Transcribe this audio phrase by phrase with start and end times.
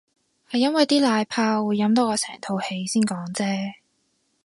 [0.49, 3.73] 係因為啲奶泡會飲到我成肚氣先講啫